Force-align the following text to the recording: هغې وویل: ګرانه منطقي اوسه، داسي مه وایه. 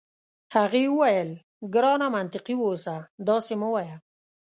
هغې 0.55 0.83
وویل: 0.89 1.29
ګرانه 1.73 2.07
منطقي 2.15 2.55
اوسه، 2.65 2.95
داسي 3.27 3.55
مه 3.61 3.67
وایه. 3.73 3.95